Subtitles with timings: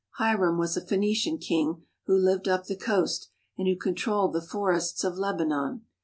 [0.17, 5.03] Hiram was a Phoenician king who lived up the coast and who controlled the forests
[5.03, 5.85] of Lebanon.